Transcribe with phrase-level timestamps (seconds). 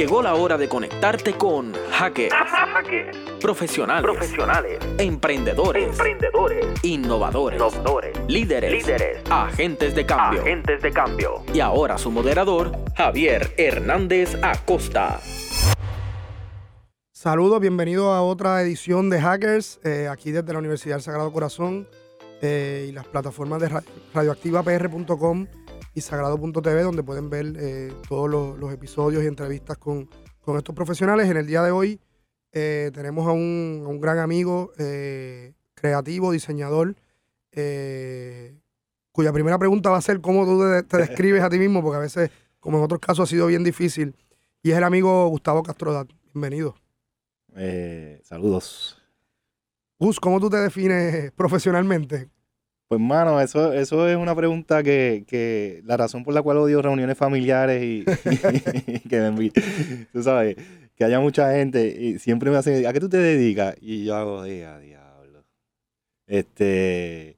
[0.00, 2.34] Llegó la hora de conectarte con hackers,
[3.38, 10.40] profesionales, profesionales, emprendedores, emprendedores, innovadores, innovadores, líderes, líderes, agentes de cambio.
[10.40, 11.42] agentes de cambio.
[11.52, 15.20] Y ahora su moderador, Javier Hernández Acosta.
[17.12, 21.86] Saludos, bienvenidos a otra edición de Hackers, eh, aquí desde la Universidad del Sagrado Corazón
[22.40, 25.46] eh, y las plataformas de ra- radioactivapr.com
[25.94, 30.08] y sagrado.tv, donde pueden ver eh, todos los, los episodios y entrevistas con,
[30.40, 31.28] con estos profesionales.
[31.28, 32.00] En el día de hoy
[32.52, 36.94] eh, tenemos a un, a un gran amigo, eh, creativo, diseñador,
[39.12, 41.96] cuya primera pregunta va a ser cómo tú te, te describes a ti mismo, porque
[41.96, 42.30] a veces,
[42.60, 44.14] como en otros casos, ha sido bien difícil.
[44.62, 46.08] Y es el amigo Gustavo Castrodat.
[46.32, 46.76] Bienvenido.
[48.22, 48.96] Saludos.
[49.98, 52.28] Gus, ¿cómo tú te defines profesionalmente?
[52.90, 56.82] Pues, mano, eso, eso es una pregunta que, que la razón por la cual odio
[56.82, 58.04] reuniones familiares y,
[58.88, 60.56] y que me envi- tú sabes,
[60.96, 63.76] que haya mucha gente y siempre me hacen, ¿a qué tú te dedicas?
[63.80, 65.44] Y yo hago, "Diga, diablo.
[66.26, 67.36] Este,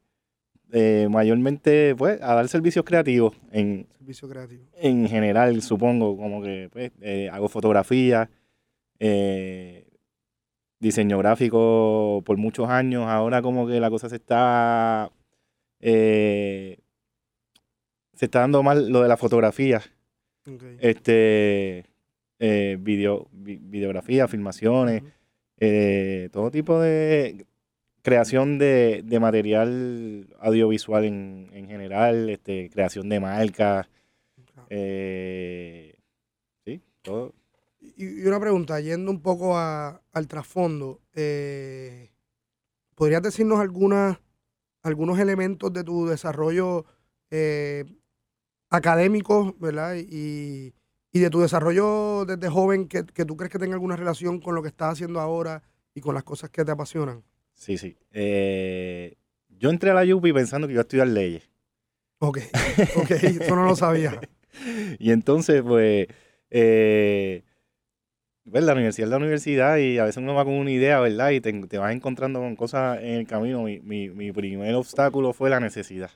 [0.72, 4.64] eh, mayormente, pues, a dar servicios creativos en, Servicio creativo.
[4.80, 8.30] en general, supongo, como que pues, eh, hago fotografía,
[9.00, 9.84] eh,
[10.80, 15.10] diseño gráfico por muchos años, ahora como que la cosa se está,
[15.82, 16.78] eh,
[18.14, 19.82] se está dando mal lo de la fotografía,
[20.80, 21.86] este,
[22.38, 25.02] eh, video, vi- videografía, filmaciones,
[25.58, 27.46] eh, todo tipo de
[28.02, 33.88] creación de, de material audiovisual en, en general, este, creación de marcas,
[36.64, 37.34] sí, todo.
[37.80, 41.00] Y, y una pregunta, yendo un poco a- al trasfondo,
[42.94, 44.18] ¿podrías decirnos algunas,
[44.82, 46.84] algunos elementos de tu desarrollo
[47.30, 47.84] eh,
[48.70, 49.96] académico, ¿verdad?
[49.96, 50.74] Y,
[51.12, 54.54] y de tu desarrollo desde joven que, que tú crees que tenga alguna relación con
[54.54, 55.62] lo que estás haciendo ahora
[55.94, 57.22] y con las cosas que te apasionan.
[57.54, 57.96] Sí, sí.
[58.10, 59.16] Eh,
[59.48, 61.48] yo entré a la UPI pensando que iba a estudiar leyes.
[62.18, 62.38] Ok,
[62.96, 64.20] ok, eso no lo sabía.
[64.98, 66.08] Y entonces, pues,
[66.50, 67.42] eh,
[68.50, 71.30] pues, la universidad es la universidad y a veces uno va con una idea, ¿verdad?
[71.30, 73.62] Y te, te vas encontrando con cosas en el camino.
[73.62, 76.10] Mi, mi, mi primer obstáculo fue la necesidad.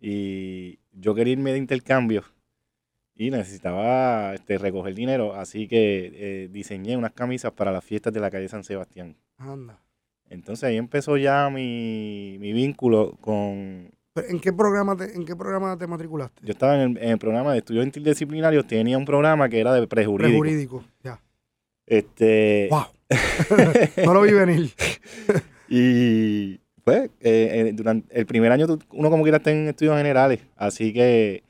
[0.00, 2.24] Y yo quería irme de intercambio
[3.14, 8.20] y necesitaba este, recoger dinero, así que eh, diseñé unas camisas para las fiestas de
[8.20, 9.14] la calle San Sebastián.
[9.36, 9.78] Anda.
[10.30, 13.90] Entonces ahí empezó ya mi, mi vínculo con...
[14.16, 16.44] ¿En qué programa te, en qué programa te matriculaste?
[16.44, 19.72] Yo estaba en el, en el programa de estudios interdisciplinarios, tenía un programa que era
[19.72, 20.40] de prejurídico.
[20.40, 21.20] Prejurídico, ya.
[21.86, 22.86] Este, ¡Wow!
[24.04, 24.70] no lo vi venir.
[25.72, 30.40] Y pues, eh, eh, durante el primer año uno como quiera está en estudios generales,
[30.56, 31.44] así que,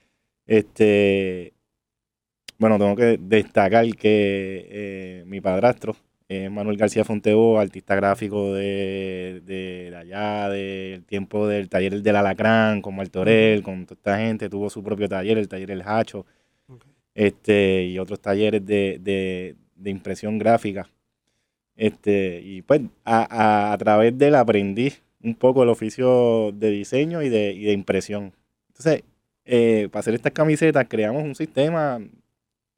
[0.47, 1.55] este,
[2.59, 5.97] bueno, tengo que destacar que eh, mi padrastro
[6.31, 12.15] es Manuel García Fonteo, artista gráfico de, de, de allá, del tiempo del taller del
[12.15, 16.25] Alacrán, con Martorell, con toda esta gente, tuvo su propio taller, el taller El Hacho,
[17.15, 20.89] este, y otros talleres de, impresión gráfica.
[21.75, 23.27] Este, y pues a,
[23.71, 24.93] a, a través de él aprendí
[25.25, 28.33] un poco el oficio de diseño y de, y de impresión.
[28.69, 29.03] Entonces,
[29.45, 31.99] eh, para hacer estas camisetas creamos un sistema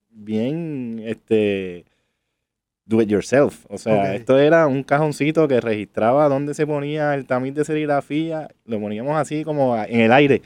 [0.08, 1.84] bien este
[2.84, 3.64] do it yourself.
[3.68, 8.48] O sea, esto era un cajoncito que registraba dónde se ponía el tamiz de serigrafía,
[8.64, 10.42] lo poníamos así como en el aire,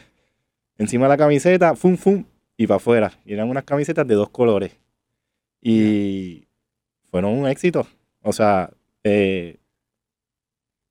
[0.78, 2.24] encima de la camiseta, fum fum
[2.56, 3.12] y para afuera.
[3.24, 4.76] Y eran unas camisetas de dos colores.
[5.60, 6.46] Y
[7.10, 7.86] fueron un éxito.
[8.22, 8.70] O sea,
[9.04, 9.56] eh,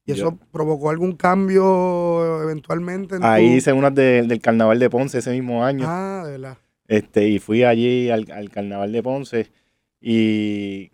[0.08, 3.16] ¿Y Yo- eso provocó algún cambio eventualmente?
[3.16, 5.86] En tu- ahí hice unas de- del carnaval de Ponce ese mismo año.
[5.88, 6.58] Ah, de verdad.
[6.88, 9.52] Este, y fui allí al, al carnaval de Ponce
[10.00, 10.92] y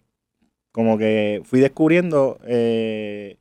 [0.72, 3.38] como que fui descubriendo eh,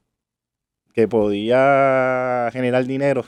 [0.95, 3.25] que podía generar dinero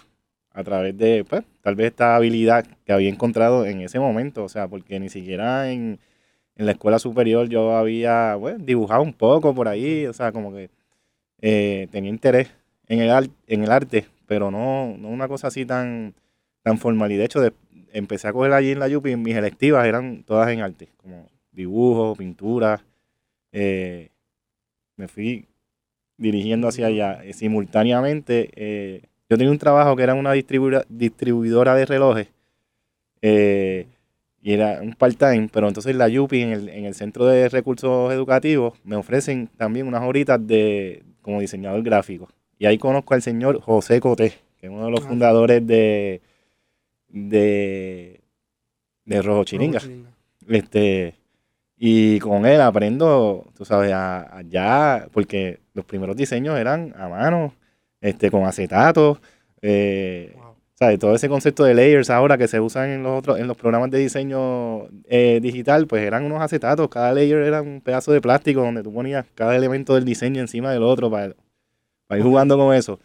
[0.53, 4.45] a través de, pues, tal vez esta habilidad que había encontrado en ese momento.
[4.45, 5.99] O sea, porque ni siquiera en,
[6.57, 10.07] en la escuela superior yo había, bueno, dibujado un poco por ahí.
[10.07, 10.71] O sea, como que
[11.41, 12.51] eh, tenía interés
[12.89, 16.15] en el, ar- en el arte, pero no, no una cosa así tan,
[16.63, 17.13] tan formal.
[17.13, 17.53] Y de hecho, de-
[17.93, 22.15] empecé a coger allí en la Yupi, mis electivas eran todas en arte, como dibujo,
[22.17, 22.83] pintura.
[23.53, 24.09] Eh,
[24.97, 25.47] me fui
[26.17, 27.25] dirigiendo hacia allá.
[27.25, 32.29] Eh, simultáneamente, eh, yo tenía un trabajo que era una distribuidora, distribuidora de relojes.
[34.45, 38.13] y era un part-time, pero entonces la Yupi, en el, en el Centro de Recursos
[38.13, 42.29] Educativos, me ofrecen también unas horitas de, como diseñador gráfico.
[42.59, 45.09] Y ahí conozco al señor José Coté, que es uno de los Ah.
[45.09, 46.21] fundadores de,
[47.09, 48.21] de,
[49.05, 49.79] de Rojo Chiringa.
[49.79, 50.11] Rojo Chiringa.
[50.49, 51.15] Este,
[51.85, 57.55] Y con él aprendo, tú sabes, allá, porque los primeros diseños eran a mano,
[58.01, 59.19] este, con acetatos.
[59.63, 60.37] Eh,
[60.75, 61.01] ¿sabes?
[61.01, 63.91] Todo ese concepto de layers ahora que se usan en los otros, en los programas
[63.91, 66.89] de diseño eh, digital, pues eran unos acetatos.
[66.89, 70.71] Cada layer era un pedazo de plástico donde tú ponías cada elemento del diseño encima
[70.71, 71.35] del otro para,
[72.07, 73.01] para ir jugando con eso.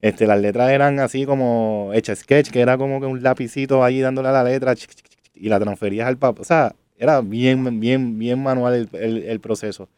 [0.00, 4.00] Este, las letras eran así como hecha sketch, que era como que un lapicito ahí
[4.00, 4.74] dándole a la letra
[5.34, 6.42] y la transferías al papel.
[6.42, 9.88] O sea, era bien, bien, bien manual el, proceso.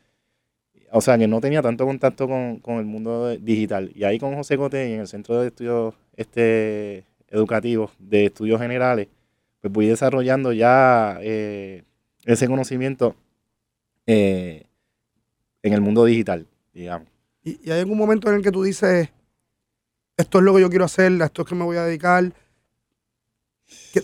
[0.93, 3.91] O sea, que no tenía tanto contacto con, el mundo digital.
[3.94, 9.08] Y ahí con José Cote, en el Centro de Estudios este, Educativos de Estudios Generales,
[9.61, 11.85] pues voy desarrollando ya eh,
[12.25, 13.17] ese conocimiento
[14.06, 14.64] eh,
[15.62, 17.08] en el mundo digital, digamos.
[17.43, 19.08] ¿Y, ¿Y, hay algún momento en el que tú dices,
[20.17, 22.32] esto es lo que yo quiero hacer, esto es que me voy a dedicar?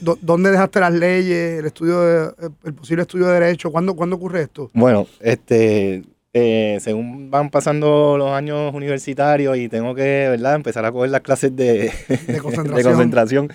[0.01, 2.33] ¿Dónde dejaste las leyes, el estudio, de,
[2.65, 3.71] el posible estudio de derecho?
[3.71, 4.71] ¿Cuándo, ¿Cuándo ocurre esto?
[4.75, 6.03] Bueno, este,
[6.33, 11.23] eh, según van pasando los años universitarios y tengo que, ¿verdad?, empezar a coger las
[11.23, 11.91] clases de,
[12.83, 13.49] concentración.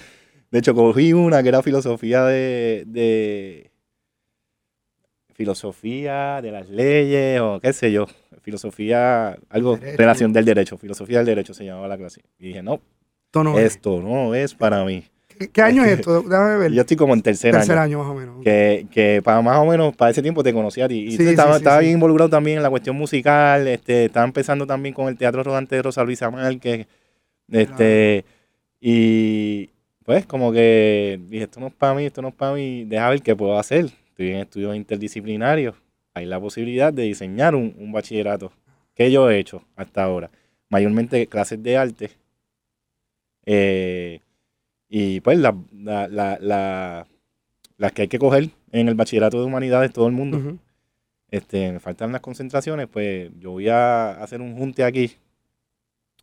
[0.49, 3.69] de hecho, cogí una que era filosofía de,
[5.33, 8.07] filosofía de las leyes o qué sé yo,
[8.41, 12.21] filosofía, algo, relación del derecho, filosofía del derecho se llamaba la clase.
[12.39, 12.79] Y dije, no,
[13.59, 15.03] esto no es para mí.
[15.49, 16.21] ¿Qué año es esto?
[16.29, 16.71] Déjame ver.
[16.71, 17.99] Yo estoy como en tercer, tercer año.
[17.99, 18.43] más o menos.
[18.43, 21.07] Que, que para más o menos, para ese tiempo te conocía a ti.
[21.09, 23.67] Y estaba, estaba bien involucrado también en la cuestión musical.
[23.67, 26.87] Este, estaba empezando también con el Teatro Rodante de Rosa Luisa Márquez.
[27.49, 28.25] Este,
[28.79, 29.69] Y
[30.03, 32.85] pues como que dije, esto no es para mí, esto no es para mí.
[32.85, 33.85] Deja ver qué puedo hacer.
[34.09, 35.75] Estoy en estudios interdisciplinarios.
[36.13, 38.51] Hay la posibilidad de diseñar un, un bachillerato.
[38.95, 40.29] que yo he hecho hasta ahora?
[40.69, 42.11] Mayormente clases de arte.
[43.45, 44.19] Eh,
[44.93, 45.55] y pues la,
[47.77, 50.57] las que hay que coger en el bachillerato de humanidades, todo el mundo.
[51.29, 55.13] este, me faltan las concentraciones, pues yo voy a hacer un junte aquí,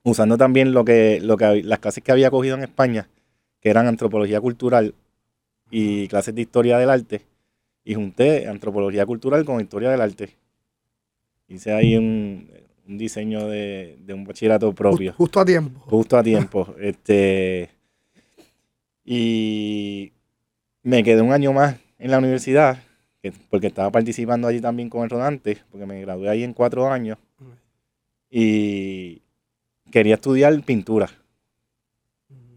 [0.03, 3.09] usando también lo que, lo que las clases que había cogido en España,
[3.63, 4.95] que eran antropología cultural
[5.71, 7.23] y clases de historia del arte,
[7.85, 10.37] y junté antropología cultural con historia del arte.
[11.49, 12.51] Hice ahí un,
[12.87, 15.15] un diseño de, de, un bachillerato propio.
[15.15, 15.81] Justo a tiempo.
[15.87, 16.75] Justo a tiempo.
[16.79, 17.78] este
[19.11, 20.13] y
[20.83, 22.83] me quedé un año más en la universidad,
[23.49, 27.17] porque estaba participando allí también con el rodante, porque me gradué ahí en cuatro años.
[28.29, 29.23] Y
[29.91, 31.09] quería estudiar pintura.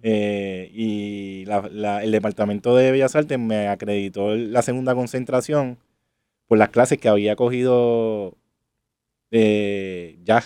[0.03, 5.77] Eh, y el departamento de Bellas Artes me acreditó la segunda concentración
[6.47, 8.35] por las clases que había cogido
[9.29, 10.43] eh, ya,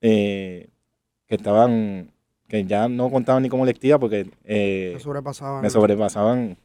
[0.00, 0.68] eh,
[1.28, 2.11] que estaban
[2.52, 5.62] que ya no contaban ni como lectiva porque eh, me sobrepasaban.
[5.62, 6.58] Me sobrepasaban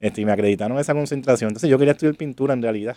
[0.00, 1.50] este, y me acreditaron esa concentración.
[1.50, 2.96] Entonces yo quería estudiar pintura en realidad.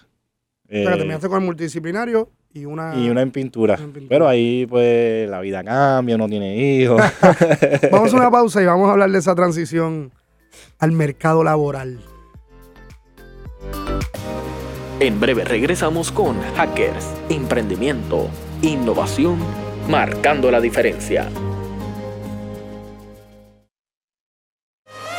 [0.66, 2.95] Pero eh, terminaste con el multidisciplinario y una...
[2.95, 3.78] Y una en pintura.
[4.07, 7.01] Pero ahí pues la vida cambia, uno tiene hijos.
[7.92, 10.13] vamos a una pausa y vamos a hablar de esa transición
[10.80, 12.00] al mercado laboral.
[15.01, 18.30] En breve regresamos con Hackers, Emprendimiento,
[18.62, 19.38] Innovación,
[19.89, 21.28] marcando la diferencia.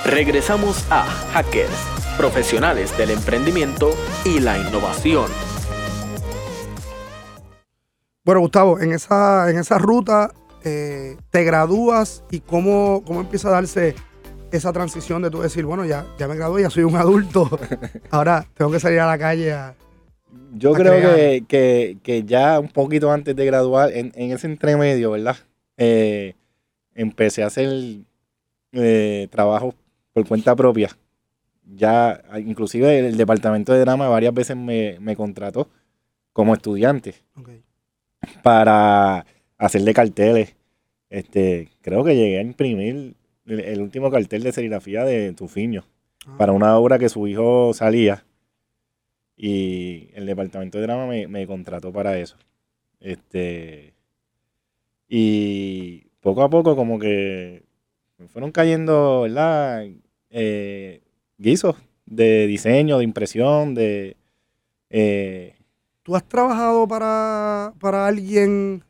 [0.05, 1.71] Regresamos a Hackers,
[2.17, 3.91] profesionales del emprendimiento
[4.25, 5.31] y la innovación.
[8.25, 10.33] Bueno, Gustavo, en esa, en esa ruta
[10.65, 13.95] eh, te gradúas y cómo, cómo empieza a darse
[14.51, 17.49] esa transición de tú decir, bueno, ya, ya me gradué, ya soy un adulto,
[18.11, 19.77] ahora tengo que salir a la calle a...
[20.55, 25.37] Yo creo que, ya un poquito antes de graduar, en, ese entremedio, ¿verdad?
[25.77, 26.35] Eh,
[26.95, 27.69] empecé a hacer
[28.73, 29.75] eh, trabajos
[30.13, 30.91] por cuenta propia.
[31.65, 35.69] Ya, inclusive el departamento de drama varias veces me, contrató
[36.33, 37.15] como estudiante
[38.43, 39.25] para
[39.59, 40.57] hacerle carteles.
[41.09, 43.15] Este, creo que llegué a imprimir
[43.47, 45.85] el, último cartel de serigrafía de Tufiño
[46.27, 46.37] ah.
[46.39, 48.25] para una obra que su hijo salía
[49.37, 52.37] y el departamento de drama me, me contrató para eso.
[53.01, 53.95] Este,
[55.09, 57.65] y poco a poco como que
[58.19, 59.85] me fueron cayendo, ¿verdad?
[60.33, 61.03] Eh,
[61.37, 64.17] guisos de diseño, de impresión, de...
[64.91, 65.55] Eh,
[66.03, 68.83] ¿Tú has trabajado para, para alguien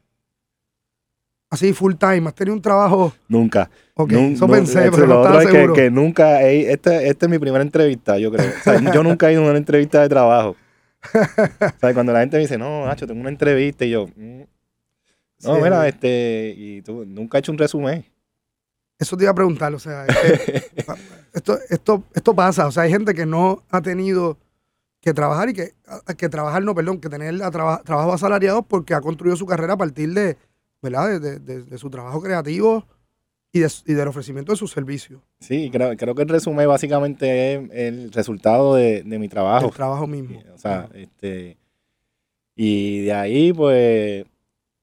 [1.51, 2.29] así full time?
[2.29, 3.13] ¿Has tenido un trabajo?
[3.29, 3.71] Nunca.
[3.95, 5.75] Ok, eso pensé, pero no estaba seguro.
[5.75, 8.51] Que, que nunca, esta, esta, es mi primera entrevista, yo creo.
[8.95, 10.57] yo nunca he ido a una entrevista de trabajo.
[11.15, 14.43] o sea, cuando la gente me dice, no, Nacho, tengo una entrevista, y yo, mm,
[15.45, 18.05] no, mira, este, y tú nunca he hecho un resumen.
[19.03, 20.07] Eso te iba a preguntar, o sea,
[21.35, 24.39] esto, esto, esto pasa, o sea, hay gente que no ha tenido
[25.01, 25.75] que trabajar y que,
[26.17, 30.15] que trabajar, no, perdón, que tener trabajo asalariado porque ha construido su carrera a partir
[30.15, 30.37] de,
[30.81, 31.21] ¿verdad?
[31.21, 32.87] De, su trabajo creativo
[33.53, 35.21] y, del ofrecimiento de sus servicios.
[35.41, 39.67] Sí, creo, creo que el resumen básicamente es el resultado de, mi trabajo.
[39.67, 40.41] El trabajo mismo.
[40.55, 41.59] O sea, este,
[42.55, 44.27] y de ahí, pues,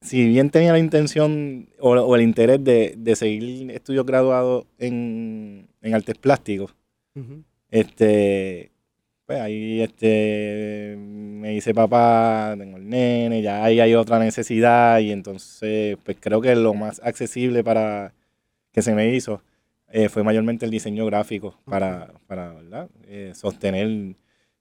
[0.00, 6.74] si bien tenía la intención o, el interés de, seguir estudios graduados en, artes plásticos,
[7.70, 8.70] este,
[9.26, 15.12] pues ahí este, me dice papá, tengo el nene, ya ahí hay otra necesidad y
[15.12, 18.14] entonces, pues creo que lo más accesible para
[18.72, 19.42] que se me hizo
[19.92, 22.88] eh, fue mayormente el diseño gráfico para, para ¿verdad?
[23.06, 23.86] Eh, sostener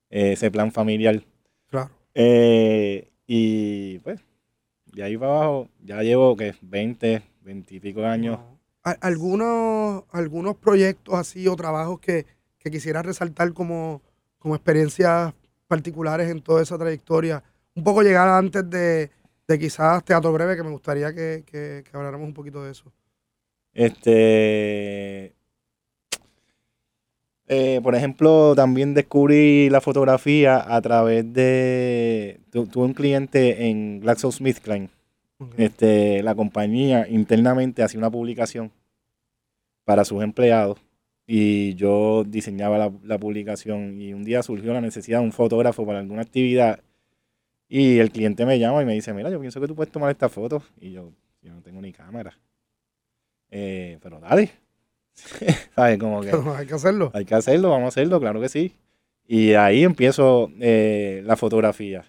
[0.10, 1.22] eh, ese plan familiar.
[1.69, 1.91] Claro.
[2.15, 4.19] y pues,
[4.93, 8.39] de ahí para abajo, ya llevo que 20, 20 y pico años.
[8.84, 12.25] ¿Algunos, algunos proyectos así o trabajos que,
[12.58, 14.01] que quisieras resaltar como
[14.39, 15.34] como experiencias
[15.67, 17.43] particulares en toda esa trayectoria.
[17.75, 19.12] Un poco llegar antes de,
[19.60, 22.91] quizás Teatro Breve, que me gustaría que, habláramos un poquito de eso.
[23.74, 25.36] Este.
[27.51, 32.39] Eh, por ejemplo, también descubrí la fotografía a través de.
[32.51, 34.89] tuve un cliente en GlaxoSmithKline.
[35.58, 38.72] Este, la compañía internamente hacía una publicación
[39.84, 40.77] para sus empleados
[41.25, 46.00] y yo diseñaba la, publicación y un día surgió la necesidad de un fotógrafo para
[46.00, 46.82] alguna actividad
[47.70, 50.12] y el cliente me llama y me dice, mira, yo pienso que tú puedes tomar
[50.12, 52.38] esta foto y yo, yo no tengo ni cámara.
[53.50, 54.51] Eh, pero dale.
[55.75, 55.97] ¿Sabes?
[55.97, 56.31] Como que...
[56.55, 57.11] hay que hacerlo.
[57.13, 58.73] Hay que hacerlo, vamos a hacerlo, claro que sí.
[59.27, 62.05] Y ahí empiezo eh, la fotografía.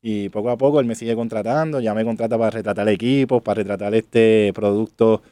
[0.00, 3.62] Y poco a poco él me sigue contratando, ya me contrata para retratar equipos, para
[3.62, 5.22] retratar este producto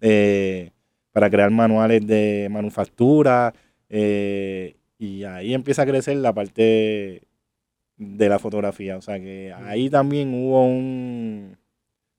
[0.00, 0.70] eh,
[1.12, 3.54] para crear manuales de manufactura.
[3.88, 7.22] Eh, y ahí empieza a crecer la parte
[7.96, 8.96] de la fotografía.
[8.96, 11.56] O sea que ahí también hubo un...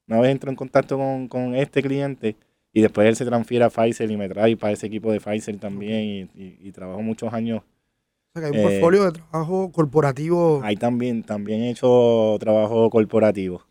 [0.07, 0.97] Una vez entro en contacto
[1.29, 2.35] con, este cliente
[2.75, 5.58] y después él se transfiere a Pfizer y me trae para ese equipo de Pfizer
[5.58, 7.63] también y, y, trabajo muchos años.
[7.63, 10.60] O sea que hay un portfolio de trabajo corporativo.
[10.62, 13.63] Ahí también, también he hecho trabajo corporativo.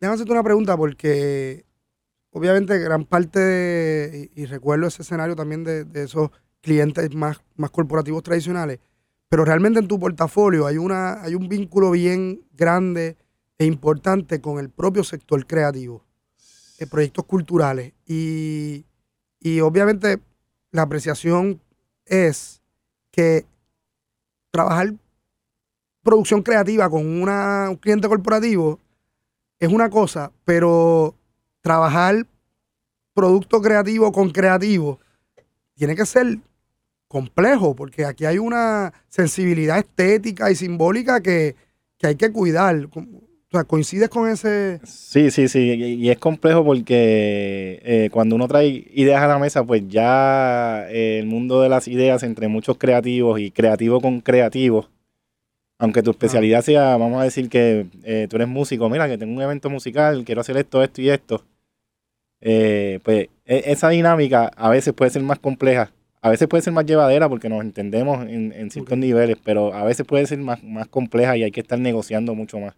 [0.00, 1.66] Déjame hacerte una pregunta porque
[2.30, 6.30] obviamente gran parte, y, recuerdo ese escenario también de, esos
[6.62, 8.80] clientes más, más corporativos tradicionales,
[9.28, 13.16] pero realmente en tu portafolio hay, una, hay un vínculo bien grande
[13.56, 16.05] e importante con el propio sector creativo,
[16.78, 17.92] de proyectos culturales.
[18.06, 18.84] Y,
[19.62, 20.18] obviamente
[20.72, 21.60] la apreciación
[22.04, 22.60] es
[23.10, 23.46] que
[24.50, 24.92] trabajar
[26.02, 28.78] producción creativa con una, un cliente corporativo
[29.58, 31.14] es una cosa, pero
[31.60, 32.26] trabajar
[33.14, 35.00] producto creativo con creativo
[35.74, 36.38] tiene que ser
[37.08, 41.56] complejo, porque aquí hay una sensibilidad estética y simbólica que,
[42.02, 42.88] hay que cuidar.
[43.56, 44.80] O sea, ¿coincides con ese...?
[44.84, 49.64] Sí, sí, sí, y es complejo porque eh, cuando uno trae ideas a la mesa,
[49.64, 54.90] pues ya eh, el mundo de las ideas entre muchos creativos y creativo con creativo,
[55.78, 59.34] aunque tu especialidad sea, vamos a decir que eh, tú eres músico, mira, que tengo
[59.34, 61.42] un evento musical, quiero hacer esto, esto y esto,
[62.42, 66.74] eh, pues e, esa dinámica a veces puede ser más compleja, a veces puede ser
[66.74, 70.88] más llevadera porque nos entendemos en, ciertos niveles, pero a veces puede ser más, más
[70.88, 72.74] compleja y hay que estar negociando mucho más.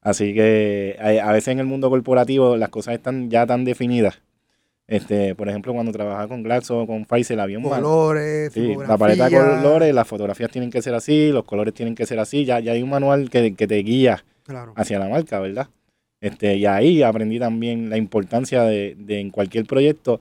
[0.00, 4.20] Así que a, veces en el mundo corporativo las cosas están ya tan definidas.
[4.86, 8.98] Este, por ejemplo, cuando trabajaba con Glaxo o con Pfizer, había un colores, sí, la
[8.98, 12.44] paleta de colores, las fotografías tienen que ser así, los colores tienen que ser así,
[12.44, 14.22] ya, ya hay un manual que, que te guía
[14.76, 15.68] hacia la marca, ¿verdad?
[16.20, 20.20] Este, y ahí aprendí también la importancia de, en cualquier proyecto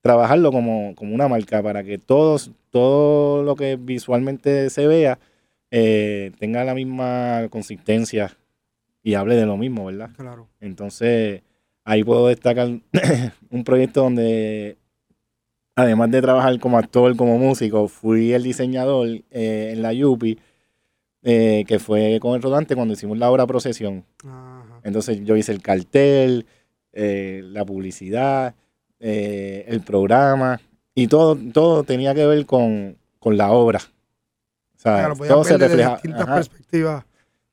[0.00, 5.18] trabajarlo como, una marca para que todos, todo lo que visualmente se vea
[5.70, 8.36] eh, tenga la misma consistencia
[9.04, 10.10] y hable de lo mismo, ¿verdad?
[10.16, 10.48] Claro.
[10.60, 11.42] Entonces,
[11.84, 12.68] ahí puedo destacar
[13.50, 14.78] un proyecto donde,
[15.76, 20.40] además de trabajar como actor, como músico, fui el diseñador eh, en la Yupi,
[21.22, 24.04] eh, que fue con el rodante cuando hicimos la obra Procesión.
[24.82, 26.46] Entonces yo hice el cartel,
[26.92, 28.54] eh, la publicidad,
[28.98, 30.60] el programa
[30.94, 33.80] y todo, todo tenía que ver con, la obra.
[34.76, 36.00] O sea, todo se reflejaba.
[36.00, 37.04] perspectivas.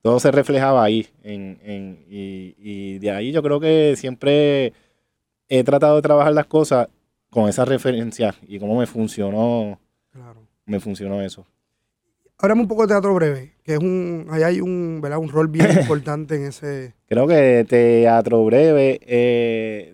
[0.02, 1.08] Todo se reflejaba ahí.
[1.24, 4.74] En, y, de ahí yo creo que siempre
[5.48, 6.88] he tratado de trabajar las cosas
[7.30, 9.80] con esa referencia y cómo me funcionó.
[10.66, 11.46] Me funcionó eso.
[12.38, 15.20] Háblame un poco de teatro breve, que es un, ahí hay un, ¿verdad?
[15.20, 16.96] un rol bien importante en ese.
[17.08, 19.94] Creo que teatro breve, eh,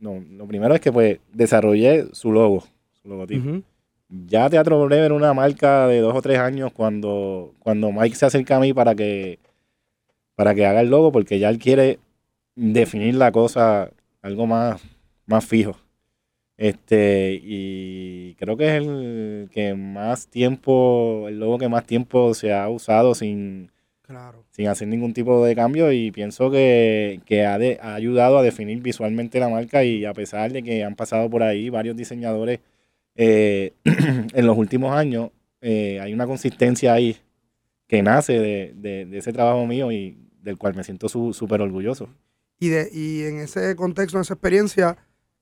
[0.00, 2.64] no, lo primero es que pues desarrollé su logo,
[3.02, 3.62] su logotipo.
[4.10, 8.26] Ya Teatro Breve era una marca de dos o tres años cuando, cuando Mike se
[8.26, 9.38] acerca a mí para que,
[10.34, 11.98] para que haga el logo, porque ya él quiere
[12.56, 13.90] definir la cosa
[14.22, 14.82] algo más,
[15.26, 15.76] más fijo.
[16.56, 22.52] Este, y creo que es el que más tiempo, el logo que más tiempo se
[22.52, 23.70] ha usado sin,
[24.50, 27.54] sin hacer ningún tipo de cambio y pienso que, ha,
[27.86, 31.42] ha, ayudado a definir visualmente la marca y a pesar de que han pasado por
[31.42, 32.60] ahí varios diseñadores
[33.14, 37.16] eh, en los últimos años, eh, hay una consistencia ahí
[37.86, 42.08] que nace de, ese trabajo mío y del cual me siento súper orgulloso.
[42.58, 44.96] Y, de, y en ese contexto, en esa experiencia,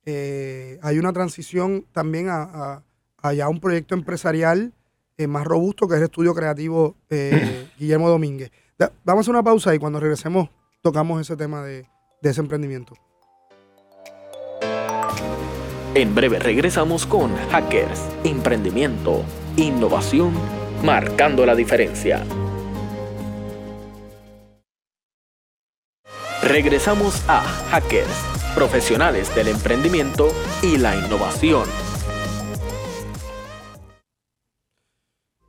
[0.05, 2.83] eh, hay una transición también a,
[3.17, 4.73] a, un proyecto empresarial
[5.17, 8.51] eh, más robusto que es el estudio creativo eh, Guillermo Domínguez.
[9.03, 10.49] vamos a hacer una pausa y cuando regresemos
[10.81, 11.85] tocamos ese tema de,
[12.21, 12.95] de ese emprendimiento.
[15.95, 19.23] En breve regresamos con Hackers, Emprendimiento,
[19.57, 20.33] Innovación,
[20.83, 22.23] Marcando la Diferencia.
[26.43, 27.41] Regresamos a
[27.71, 30.27] Hackers profesionales del emprendimiento
[30.61, 31.67] y la innovación.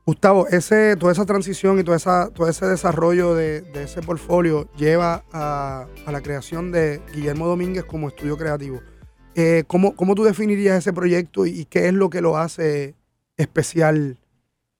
[0.06, 5.22] Gustavo, ese, toda esa transición y toda esa, todo ese desarrollo de, ese portfolio lleva
[5.32, 8.80] a, la creación de Guillermo Domínguez como estudio creativo.
[9.40, 12.94] Eh, ¿cómo, tú definirías ese proyecto y, qué es lo que lo hace
[13.38, 14.18] especial?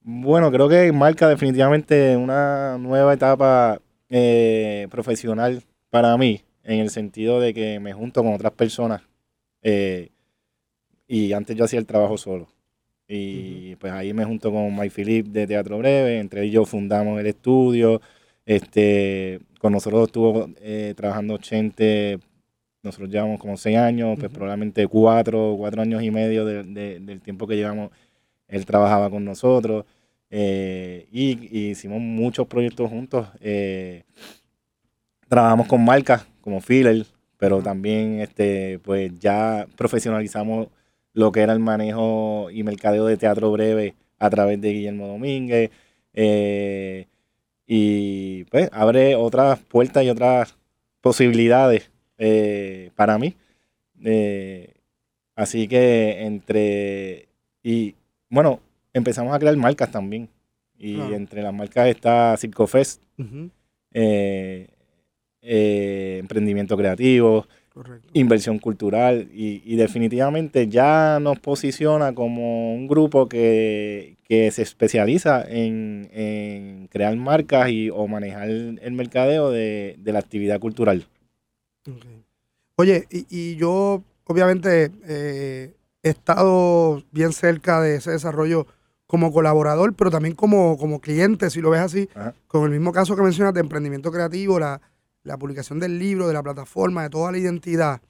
[0.02, 7.40] Bueno, creo que marca definitivamente una nueva etapa eh, profesional para mí en el sentido
[7.40, 9.00] de que me junto con otras personas
[9.62, 10.10] eh,
[11.08, 12.48] y antes yo hacía el trabajo solo.
[13.08, 17.26] Y pues ahí me junto con Mike Philip de Teatro Breve, entre ellos fundamos el
[17.26, 18.02] estudio,
[18.44, 22.20] este, con nosotros estuvo eh, trabajando Chente,
[22.82, 27.56] nosotros llevamos como seis años, pues probablemente cuatro, cuatro años y medio del tiempo que
[27.56, 27.90] llevamos,
[28.48, 29.84] él trabajaba con nosotros.
[30.30, 33.28] Eh, y, hicimos muchos proyectos juntos.
[35.28, 40.68] trabajamos con marcas como filler, pero también este, pues ya profesionalizamos
[41.12, 45.70] lo que era el manejo y mercadeo de teatro breve a través de Guillermo Domínguez.
[46.12, 47.06] Eh,
[47.66, 50.56] y pues abre otras puertas y otras
[51.00, 51.90] posibilidades
[52.20, 53.34] eh, para mí.
[54.04, 54.74] Eh,
[55.34, 57.28] así que entre...
[57.62, 57.94] Y
[58.28, 58.60] bueno,
[58.92, 60.28] empezamos a crear marcas también.
[60.78, 63.02] Y entre las marcas está Circofest.
[65.42, 67.46] Eh, emprendimiento creativo,
[68.12, 77.16] inversión cultural y, definitivamente ya nos posiciona como un grupo que, se especializa en, crear
[77.16, 81.06] marcas y, o manejar el, mercadeo de, la actividad cultural.
[82.76, 88.66] Oye, y, yo obviamente eh, he estado bien cerca de ese desarrollo
[89.06, 92.08] como colaborador, pero también como, como cliente, si lo ves así,
[92.46, 94.80] con el mismo caso que mencionas de emprendimiento creativo, la,
[95.22, 98.00] la publicación del libro, de la plataforma, de toda la identidad.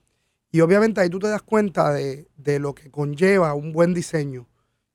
[0.53, 2.27] Y obviamente ahí tú te das cuenta de,
[2.59, 4.49] lo que conlleva un buen diseño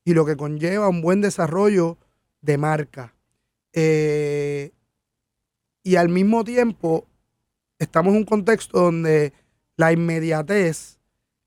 [0.04, 1.98] y lo que conlleva un buen desarrollo
[2.42, 3.14] de marca.
[3.72, 4.72] Eh,
[5.82, 7.06] y al mismo tiempo,
[7.78, 9.32] estamos en un contexto donde
[9.76, 10.98] la inmediatez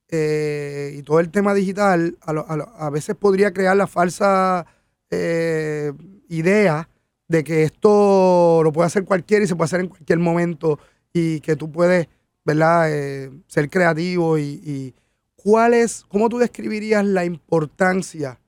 [0.10, 4.66] eh, y todo el tema digital a, veces podría crear la falsa
[5.12, 5.92] eh,
[6.30, 6.90] idea
[7.28, 10.80] de que esto lo puede hacer cualquiera y se puede hacer en cualquier momento
[11.14, 12.08] y que tú puedes,
[12.44, 14.96] ¿verdad?, eh, ser creativo y,
[15.36, 18.40] ¿cuál es, cómo tú describirías la importancia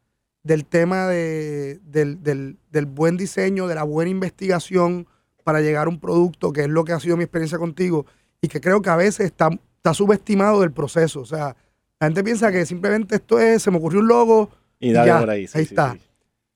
[0.44, 5.08] del tema de, del, buen diseño, de la buena investigación
[5.42, 8.06] para llegar a un producto, que es lo que ha sido mi experiencia contigo
[8.42, 11.22] y que creo que a veces está, está subestimado del proceso.
[11.22, 11.56] O sea,
[12.00, 14.50] la gente piensa que simplemente esto es, se me ocurrió un logo
[14.80, 15.48] y, dale por ahí.
[15.54, 15.98] ahí está.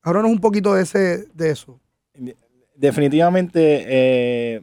[0.01, 1.79] Háblanos un poquito de, ese, de eso.
[2.75, 4.61] Definitivamente eh,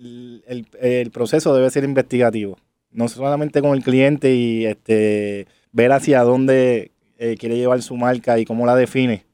[0.00, 2.56] el, proceso debe ser investigativo.
[2.90, 8.38] No solamente con el cliente y este, ver hacia dónde eh, quiere llevar su marca
[8.38, 9.24] y cómo la define.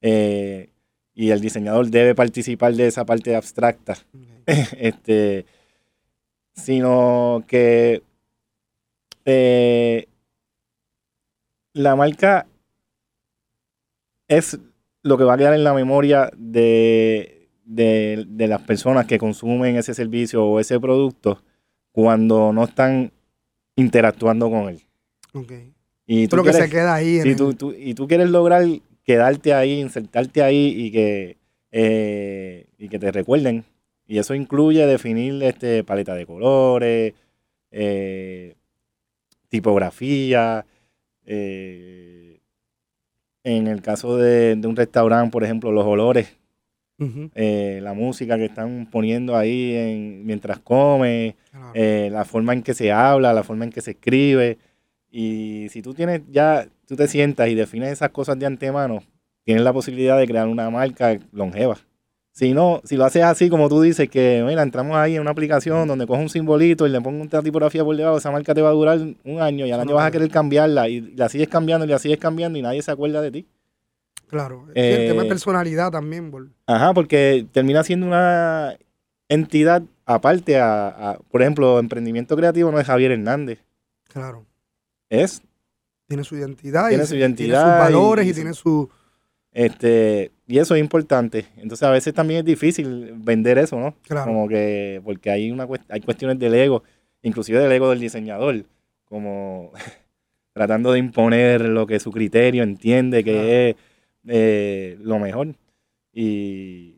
[0.00, 0.69] Eh,
[1.14, 3.96] y el diseñador debe participar de esa parte abstracta.
[4.78, 5.46] este,
[6.54, 8.02] sino que
[11.72, 12.46] la marca
[14.28, 14.58] es
[15.02, 20.44] lo que va a quedar en la memoria de, las personas que consumen ese servicio
[20.44, 21.42] o ese producto
[21.92, 23.12] cuando no están
[23.76, 24.82] interactuando con él.
[25.32, 25.72] Okay.
[26.06, 27.20] Y tú lo que se queda ahí.
[27.24, 28.64] y tú quieres lograr
[29.04, 31.36] quedarte ahí, insertarte ahí y que,
[31.72, 33.64] eh, y que te recuerden.
[34.06, 37.14] Y eso incluye definir este, paleta de colores,
[37.70, 38.54] eh,
[39.48, 40.64] tipografía,
[41.24, 42.40] eh,
[43.44, 46.36] en el caso de, de un restaurante, por ejemplo, los olores,
[47.82, 51.34] la música que están poniendo ahí en- mientras come,
[52.10, 54.58] la forma en que se habla, la forma en que se escribe.
[55.10, 59.02] Y si tú tienes ya, tú te sientas y defines esas cosas de antemano,
[59.44, 61.76] tienes la posibilidad de crear una marca longeva.
[62.32, 65.32] Si no, si lo haces así como tú dices, que mira, entramos ahí en una
[65.32, 68.62] aplicación donde coges un simbolito y le pongo una tipografía por debajo, esa marca te
[68.62, 71.28] va a durar un año y al año no vas a querer cambiarla y la
[71.28, 73.46] sigues cambiando y la sigues cambiando y nadie se acuerda de ti.
[74.28, 74.66] Claro.
[74.74, 76.30] Sí, el tema de Eh, personalidad también.
[76.30, 78.76] por- Ajá, porque termina siendo una
[79.28, 83.58] entidad aparte a, a- por ejemplo, emprendimiento creativo no es Javier Hernández,
[84.08, 84.46] Claro.
[85.10, 85.42] Es
[86.08, 86.88] Tiene su identidad.
[86.88, 88.88] Tiene y su identidad Tiene sus valores y- tiene su...
[89.52, 91.46] este y eso es importante.
[91.58, 93.94] Entonces a veces también es difícil vender eso, ¿no?
[94.02, 94.24] Claro.
[94.26, 96.82] Como que porque hay una hay cuestiones del ego,
[97.22, 98.64] inclusive del ego del diseñador,
[99.04, 99.70] como
[100.52, 103.48] tratando de imponer lo que su criterio entiende que Claro.
[103.48, 103.76] es
[104.28, 105.54] eh, lo mejor.
[106.12, 106.96] Y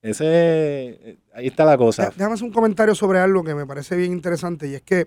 [0.00, 2.04] ese ahí está la cosa.
[2.06, 5.06] Dé- Déjame hacer un comentario sobre algo que me parece bien interesante y es que,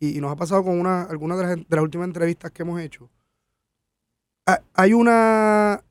[0.00, 2.80] y, nos ha pasado con una, algunas de las, de las últimas entrevistas que hemos
[2.80, 3.10] hecho,
[4.46, 5.82] ha- hay una,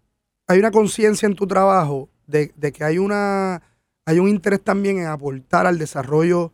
[0.48, 3.62] hay una conciencia en tu trabajo de, que hay, una,
[4.06, 6.52] hay un interés también en aportar al desarrollo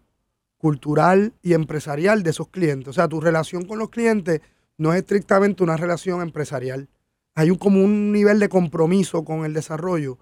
[0.57, 2.89] cultural y empresarial de esos clientes.
[2.89, 4.41] O sea, tu relación con los clientes
[4.77, 6.89] no es estrictamente una relación empresarial.
[7.35, 10.17] Hay un, como un nivel de compromiso con el desarrollo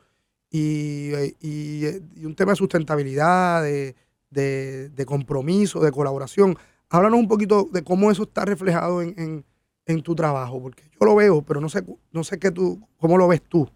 [0.50, 1.86] y, y,
[2.26, 6.58] un tema de sustentabilidad, de compromiso, de colaboración.
[6.94, 9.46] Háblanos un poquito de cómo eso está reflejado en, en-
[9.88, 13.18] en tu trabajo, porque yo lo veo, pero no sé, no sé qué tú, cómo
[13.18, 13.68] lo ves tú.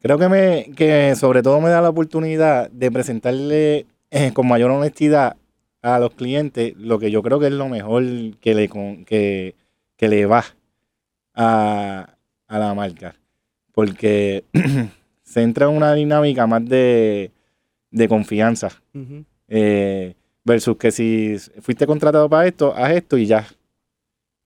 [0.00, 4.70] Creo que me que sobre todo me da la oportunidad de presentarle eh, con mayor
[4.70, 5.36] honestidad
[5.82, 8.04] a los clientes lo que yo creo que es lo mejor
[8.40, 8.68] que le
[9.04, 9.56] que,
[9.96, 10.44] que le va
[11.34, 12.14] a,
[12.46, 13.16] a la marca.
[13.72, 14.44] Porque
[15.24, 17.32] se entra en una dinámica más de,
[17.90, 18.68] de confianza.
[19.48, 23.46] Eh, versus que si fuiste contratado para esto, haz esto y ya.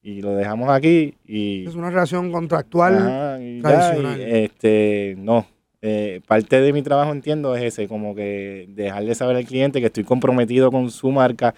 [0.01, 2.97] Y lo dejamos aquí y Es una relación contractual.
[2.99, 4.21] Ajá, y ya, tradicional.
[4.21, 5.47] y, este, no.
[5.81, 9.87] Eh, parte de mi trabajo entiendo es ese, como que dejarle saber al cliente que
[9.87, 11.55] estoy comprometido con su marca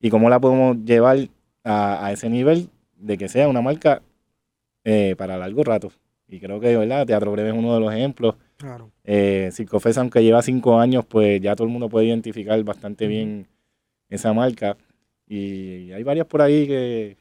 [0.00, 1.18] y cómo la podemos llevar
[1.64, 4.02] a, a ese nivel de que sea una marca
[4.84, 5.90] eh, para largo rato.
[6.28, 7.06] Y creo que, ¿verdad?
[7.06, 8.34] Teatro Breve es uno de los ejemplos.
[8.56, 8.90] Claro.
[9.04, 13.46] Eh, Circofes, aunque lleva cinco años, pues ya todo el mundo puede identificar bastante bien
[14.08, 14.76] esa marca.
[15.26, 17.16] Y hay varias por ahí que,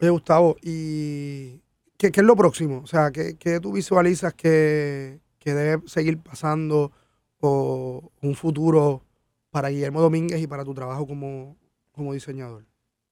[0.00, 1.60] Oye, Gustavo, ¿y
[1.96, 2.82] qué, qué es lo próximo?
[2.84, 6.92] O sea, ¿qué, qué tú visualizas que, que debe seguir pasando
[7.40, 9.02] o un futuro
[9.50, 11.56] para Guillermo Domínguez y para tu trabajo como,
[11.90, 12.64] como diseñador?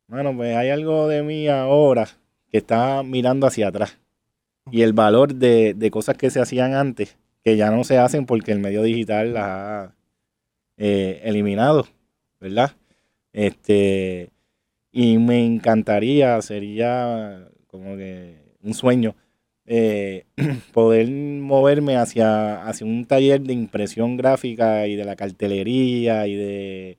[0.06, 2.06] Bueno, pues hay algo de mí ahora
[2.52, 3.98] que está mirando hacia atrás.
[4.70, 8.26] Y el valor de, de cosas que se hacían antes, que ya no se hacen
[8.26, 9.94] porque el medio digital las ha
[10.76, 11.88] eh, eliminado,
[12.40, 12.72] ¿verdad?
[13.32, 14.30] Este,
[14.92, 19.14] y me encantaría, sería como que un sueño,
[19.66, 20.24] eh,
[20.72, 26.98] poder moverme hacia, hacia un taller de impresión gráfica y de la cartelería y de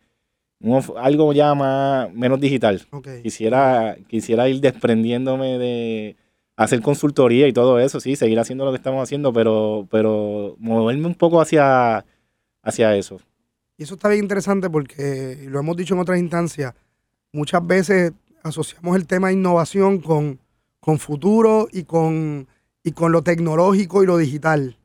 [0.59, 2.81] un algo ya más, menos digital.
[3.23, 6.15] Quisiera, quisiera ir desprendiéndome de
[6.55, 11.07] hacer consultoría y todo eso, sí, seguir haciendo lo que estamos haciendo, pero, pero moverme
[11.07, 12.05] un poco hacia,
[12.63, 13.19] hacia eso.
[13.77, 16.73] Y eso está bien interesante porque, y lo hemos dicho en otras instancias,
[17.31, 18.11] muchas veces
[18.43, 20.39] asociamos el tema de innovación con,
[20.79, 22.47] con futuro y con,
[22.83, 24.77] y con lo tecnológico y lo digital.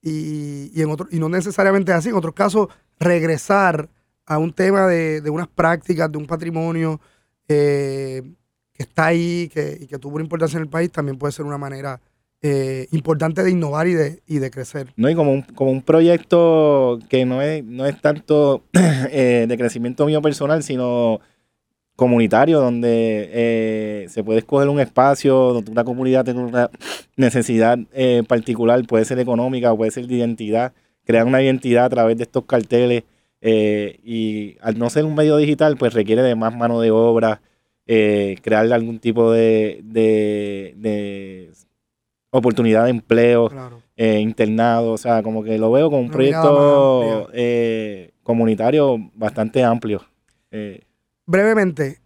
[0.00, 2.08] Y, y en otro, y no necesariamente es así.
[2.08, 3.88] En otros casos, regresar
[4.26, 7.00] a un tema de, de unas prácticas, de un patrimonio
[7.46, 8.22] eh,
[8.72, 11.44] que está ahí que, y que tuvo una importancia en el país, también puede ser
[11.44, 12.00] una manera
[12.42, 14.92] eh, importante de innovar y de, y de crecer.
[14.96, 15.08] ¿no?
[15.08, 18.64] Y como un, como un proyecto que no es, no es tanto
[19.10, 21.20] eh, de crecimiento mío personal, sino
[21.94, 26.70] comunitario, donde eh, se puede escoger un espacio, donde una comunidad tenga una
[27.16, 30.72] necesidad eh, particular, puede ser económica, puede ser de identidad,
[31.04, 33.04] crear una identidad a través de estos carteles.
[33.40, 37.40] eh, y al no ser un medio digital, pues requiere de más mano de obra,
[37.86, 41.52] crearle algún tipo de, de
[42.32, 43.82] oportunidad de empleo Claro.
[43.96, 49.62] eh, internado, o sea, como que lo veo como un Una proyecto eh, comunitario bastante
[49.62, 50.02] amplio.
[50.50, 50.80] Eh,
[51.26, 51.98] brevemente,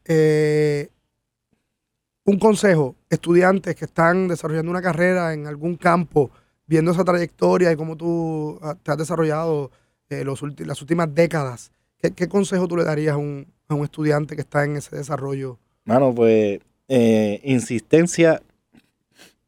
[2.24, 6.30] un consejo, estudiantes que están desarrollando una carrera en algún campo,
[6.66, 9.70] viendo esa trayectoria y cómo tú ah, te has desarrollado
[10.10, 14.34] los las últimas décadas, ¿qué, qué consejo tú le darías a un, a un estudiante
[14.34, 15.58] que está en ese desarrollo?
[15.84, 16.58] mano, pues
[16.88, 18.42] eh, insistencia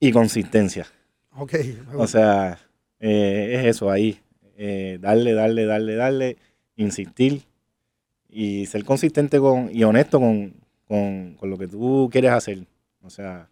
[0.00, 0.86] y consistencia.
[1.36, 1.54] Ok.
[1.94, 2.58] O sea,
[3.00, 4.20] eh, es eso ahí.
[4.56, 6.36] Eh, darle, darle, darle, darle,
[6.76, 7.42] insistir
[8.28, 10.54] y ser consistente con, y honesto con,
[10.86, 12.66] con, con lo que tú quieres hacer.
[13.02, 13.48] O sea,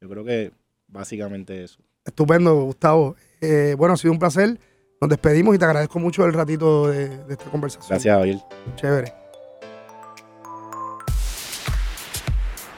[0.00, 0.52] yo creo que
[0.88, 1.78] básicamente eso.
[2.04, 3.16] Estupendo, Gustavo.
[3.40, 4.58] Eh, bueno, ha sido un placer.
[5.00, 7.88] Nos despedimos y te agradezco mucho el ratito de, de esta conversación.
[7.88, 8.38] Gracias, Javier.
[8.74, 9.12] Chévere.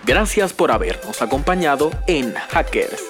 [0.06, 3.10] Gracias por habernos acompañado en Hackers.